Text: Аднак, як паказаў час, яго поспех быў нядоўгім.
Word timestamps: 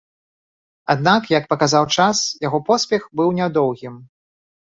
Аднак, 0.93 1.21
як 1.37 1.45
паказаў 1.51 1.85
час, 1.97 2.17
яго 2.47 2.59
поспех 2.71 3.07
быў 3.21 3.29
нядоўгім. 3.43 3.95